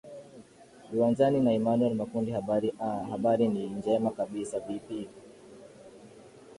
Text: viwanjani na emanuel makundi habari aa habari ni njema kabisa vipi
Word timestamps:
viwanjani 0.91 1.39
na 1.41 1.51
emanuel 1.53 1.93
makundi 1.95 2.31
habari 2.31 2.73
aa 2.79 3.03
habari 3.03 3.47
ni 3.47 3.69
njema 3.69 4.11
kabisa 4.11 4.59
vipi 4.59 5.09